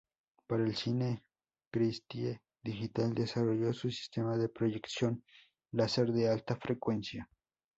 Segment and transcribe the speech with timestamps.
[0.47, 1.23] Para el cine
[1.69, 5.23] Christie Digital desarrolló su sistema de proyección
[5.71, 7.29] láser de alta frecuencia.